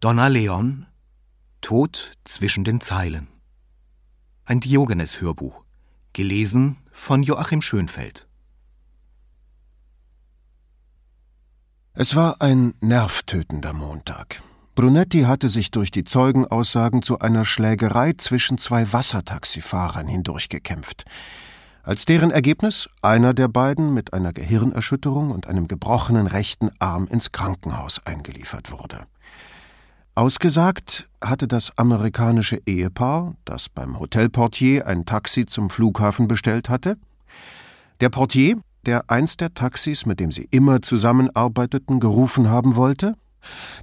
[0.00, 0.86] Donna Leon
[1.60, 3.28] Tod zwischen den Zeilen.
[4.46, 5.62] Ein Diogenes-Hörbuch.
[6.14, 8.26] Gelesen von Joachim Schönfeld.
[11.92, 14.42] Es war ein nervtötender Montag.
[14.74, 21.04] Brunetti hatte sich durch die Zeugenaussagen zu einer Schlägerei zwischen zwei Wassertaxifahrern hindurchgekämpft.
[21.82, 27.32] Als deren Ergebnis einer der beiden mit einer Gehirnerschütterung und einem gebrochenen rechten Arm ins
[27.32, 29.06] Krankenhaus eingeliefert wurde.
[30.14, 36.96] Ausgesagt hatte das amerikanische Ehepaar, das beim Hotelportier ein Taxi zum Flughafen bestellt hatte.
[38.00, 38.56] Der Portier,
[38.86, 43.14] der eins der Taxis, mit dem sie immer zusammenarbeiteten, gerufen haben wollte.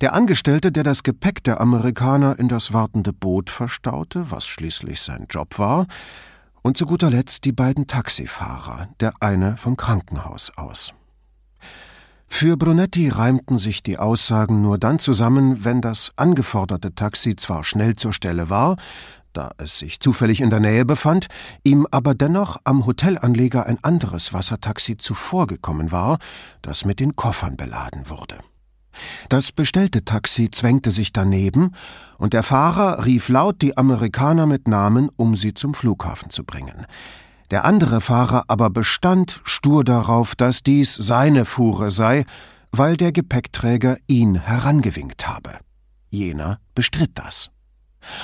[0.00, 5.26] Der Angestellte, der das Gepäck der Amerikaner in das wartende Boot verstaute, was schließlich sein
[5.30, 5.86] Job war.
[6.62, 10.92] Und zu guter Letzt die beiden Taxifahrer, der eine vom Krankenhaus aus.
[12.28, 17.96] Für Brunetti reimten sich die Aussagen nur dann zusammen, wenn das angeforderte Taxi zwar schnell
[17.96, 18.76] zur Stelle war,
[19.32, 21.26] da es sich zufällig in der Nähe befand,
[21.62, 26.18] ihm aber dennoch am Hotelanleger ein anderes Wassertaxi zuvorgekommen war,
[26.62, 28.38] das mit den Koffern beladen wurde.
[29.28, 31.72] Das bestellte Taxi zwängte sich daneben,
[32.16, 36.86] und der Fahrer rief laut die Amerikaner mit Namen, um sie zum Flughafen zu bringen.
[37.50, 42.24] Der andere Fahrer aber bestand stur darauf, dass dies seine Fuhre sei,
[42.72, 45.58] weil der Gepäckträger ihn herangewinkt habe.
[46.10, 47.50] Jener bestritt das.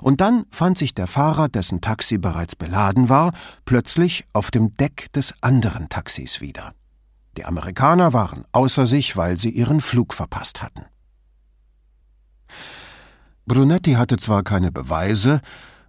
[0.00, 3.32] Und dann fand sich der Fahrer, dessen Taxi bereits beladen war,
[3.64, 6.72] plötzlich auf dem Deck des anderen Taxis wieder.
[7.36, 10.86] Die Amerikaner waren außer sich, weil sie ihren Flug verpasst hatten.
[13.44, 15.40] Brunetti hatte zwar keine Beweise,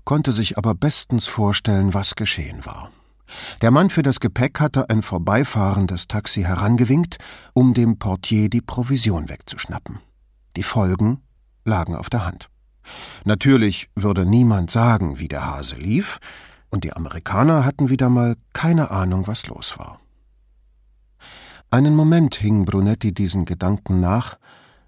[0.03, 2.91] konnte sich aber bestens vorstellen, was geschehen war.
[3.61, 7.17] Der Mann für das Gepäck hatte ein vorbeifahrendes Taxi herangewinkt,
[7.53, 9.99] um dem Portier die Provision wegzuschnappen.
[10.55, 11.21] Die Folgen
[11.65, 12.49] lagen auf der Hand.
[13.25, 16.19] Natürlich würde niemand sagen, wie der Hase lief,
[16.69, 19.99] und die Amerikaner hatten wieder mal keine Ahnung, was los war.
[21.69, 24.37] Einen Moment hing Brunetti diesen Gedanken nach,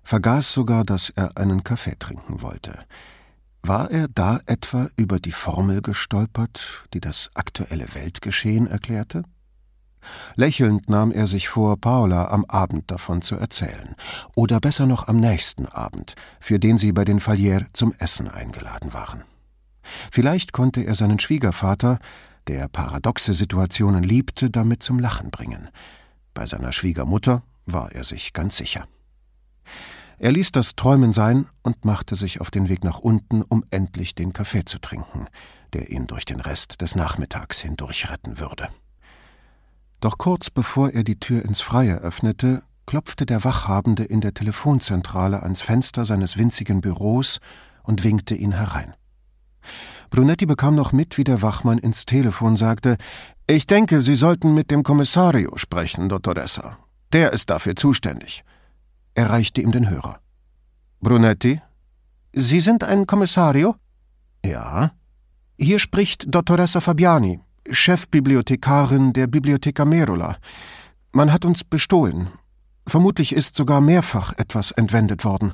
[0.04, 2.86] vergaß sogar, dass er einen Kaffee trinken wollte.
[3.62, 9.24] War er da etwa über die Formel gestolpert, die das aktuelle Weltgeschehen erklärte?
[10.36, 13.96] Lächelnd nahm er sich vor, Paula am Abend davon zu erzählen,
[14.34, 18.94] oder besser noch am nächsten Abend, für den sie bei den Fallières zum Essen eingeladen
[18.94, 19.24] waren.
[20.12, 22.00] Vielleicht konnte er seinen Schwiegervater,
[22.48, 25.70] der paradoxe Situationen liebte, damit zum Lachen bringen.
[26.34, 28.88] Bei seiner Schwiegermutter war er sich ganz sicher.
[30.20, 34.16] Er ließ das Träumen sein und machte sich auf den Weg nach unten, um endlich
[34.16, 35.28] den Kaffee zu trinken,
[35.72, 38.68] der ihn durch den Rest des Nachmittags hindurch retten würde.
[40.02, 45.42] Doch kurz bevor er die Tür ins Freie öffnete, klopfte der Wachhabende in der Telefonzentrale
[45.42, 47.40] ans Fenster seines winzigen Büros
[47.84, 48.96] und winkte ihn herein.
[50.10, 52.98] Brunetti bekam noch mit, wie der Wachmann ins Telefon sagte:
[53.48, 56.78] Ich denke, Sie sollten mit dem Kommissario sprechen, Dottoressa.
[57.14, 58.44] Der ist dafür zuständig.
[59.20, 60.22] Er reichte ihm den Hörer.
[61.02, 61.62] Brunetti?
[62.32, 63.76] Sie sind ein Kommissario?
[64.46, 64.94] Ja.
[65.58, 70.38] Hier spricht Dottoressa Fabiani, Chefbibliothekarin der Bibliotheca Merula.
[71.12, 72.30] Man hat uns bestohlen.
[72.88, 75.52] Vermutlich ist sogar mehrfach etwas entwendet worden.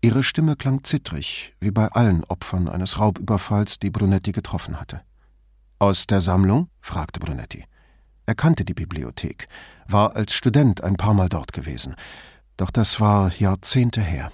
[0.00, 5.00] Ihre Stimme klang zittrig, wie bei allen Opfern eines Raubüberfalls, die Brunetti getroffen hatte.
[5.80, 6.68] Aus der Sammlung?
[6.80, 7.64] fragte Brunetti.
[8.26, 9.48] Er kannte die Bibliothek,
[9.88, 11.96] war als Student ein paar Mal dort gewesen.
[12.56, 14.30] Doch das war Jahrzehnte her.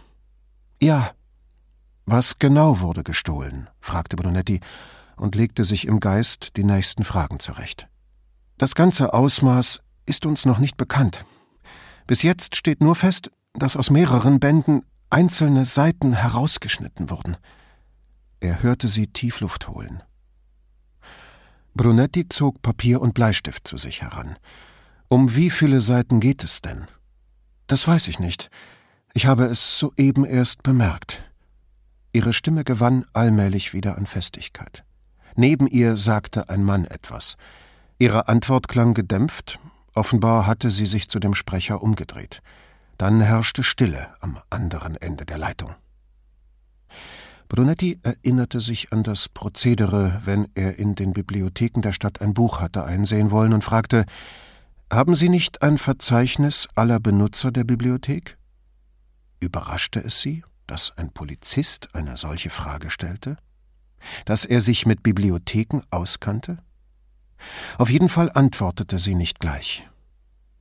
[0.80, 1.12] Ja.
[2.06, 3.68] Was genau wurde gestohlen?
[3.80, 4.60] fragte Brunetti
[5.16, 7.88] und legte sich im Geist die nächsten Fragen zurecht.
[8.58, 11.24] Das ganze Ausmaß ist uns noch nicht bekannt.
[12.06, 17.36] Bis jetzt steht nur fest, dass aus mehreren Bänden einzelne Seiten herausgeschnitten wurden.
[18.40, 20.02] Er hörte sie Tiefluft holen.
[21.74, 24.36] Brunetti zog Papier und Bleistift zu sich heran.
[25.08, 26.86] Um wie viele Seiten geht es denn?
[27.70, 28.50] Das weiß ich nicht.
[29.14, 31.22] Ich habe es soeben erst bemerkt.
[32.12, 34.82] Ihre Stimme gewann allmählich wieder an Festigkeit.
[35.36, 37.36] Neben ihr sagte ein Mann etwas.
[38.00, 39.60] Ihre Antwort klang gedämpft,
[39.94, 42.42] offenbar hatte sie sich zu dem Sprecher umgedreht.
[42.98, 45.72] Dann herrschte Stille am anderen Ende der Leitung.
[47.48, 52.60] Brunetti erinnerte sich an das Prozedere, wenn er in den Bibliotheken der Stadt ein Buch
[52.60, 54.06] hatte einsehen wollen und fragte
[54.90, 58.36] haben Sie nicht ein Verzeichnis aller Benutzer der Bibliothek?
[59.40, 63.36] Überraschte es Sie, dass ein Polizist eine solche Frage stellte?
[64.24, 66.58] Dass er sich mit Bibliotheken auskannte?
[67.78, 69.88] Auf jeden Fall antwortete sie nicht gleich.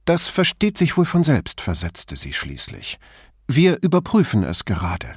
[0.05, 2.99] Das versteht sich wohl von selbst, versetzte sie schließlich.
[3.47, 5.13] Wir überprüfen es gerade.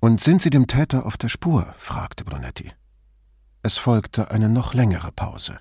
[0.00, 1.74] Und sind Sie dem Täter auf der Spur?
[1.78, 2.72] fragte Brunetti.
[3.62, 5.58] Es folgte eine noch längere Pause.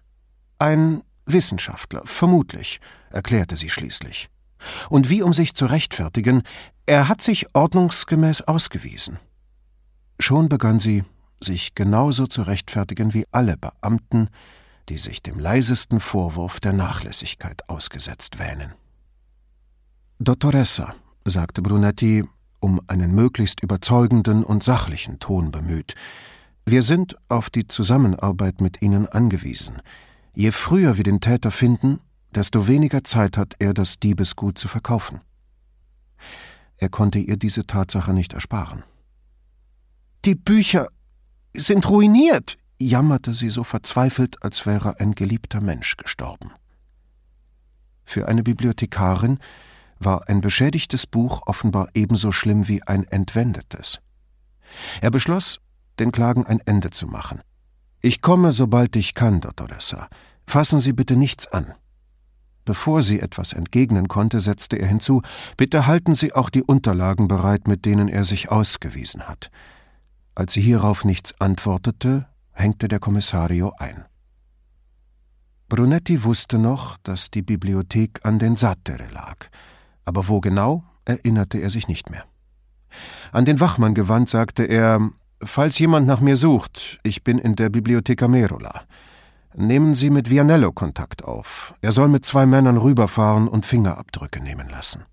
[0.60, 2.80] Ein Wissenschaftler, vermutlich,
[3.10, 4.30] erklärte sie schließlich.
[4.90, 6.44] Und wie um sich zu rechtfertigen,
[6.86, 9.20] er hat sich ordnungsgemäß ausgewiesen.
[10.20, 11.04] Schon begann sie,
[11.42, 14.30] sich genauso zu rechtfertigen wie alle Beamten,
[14.90, 18.74] die sich dem leisesten Vorwurf der Nachlässigkeit ausgesetzt wähnen.
[20.20, 20.96] Dottoressa,
[21.26, 22.24] sagte Brunetti,
[22.60, 25.96] um einen möglichst überzeugenden und sachlichen Ton bemüht,
[26.66, 29.82] wir sind auf die Zusammenarbeit mit Ihnen angewiesen.
[30.36, 32.02] Je früher wir den Täter finden,
[32.32, 35.22] desto weniger Zeit hat er, das Diebesgut zu verkaufen.
[36.78, 38.84] Er konnte ihr diese Tatsache nicht ersparen.
[40.26, 40.88] Die Bücher
[41.56, 46.52] sind ruiniert, jammerte sie so verzweifelt, als wäre ein geliebter Mensch gestorben.
[48.04, 49.40] Für eine Bibliothekarin
[50.00, 54.02] war ein beschädigtes Buch offenbar ebenso schlimm wie ein entwendetes.
[55.00, 55.62] Er beschloss,
[56.00, 57.42] den Klagen ein Ende zu machen.
[58.06, 60.10] Ich komme, sobald ich kann, Dottoressa.
[60.46, 61.74] Fassen Sie bitte nichts an.
[62.64, 65.24] Bevor sie etwas entgegnen konnte, setzte er hinzu
[65.58, 69.50] Bitte halten Sie auch die Unterlagen bereit, mit denen er sich ausgewiesen hat.
[70.36, 74.06] Als sie hierauf nichts antwortete, hängte der Kommissario ein.
[75.68, 79.48] Brunetti wusste noch, dass die Bibliothek an den Sattere lag,
[80.04, 82.26] aber wo genau, erinnerte er sich nicht mehr.
[83.32, 85.10] An den Wachmann gewandt, sagte er
[85.46, 88.82] Falls jemand nach mir sucht, ich bin in der Bibliotheca Merola.
[89.54, 91.74] Nehmen Sie mit Vianello Kontakt auf.
[91.82, 95.06] Er soll mit zwei Männern rüberfahren und Fingerabdrücke nehmen lassen.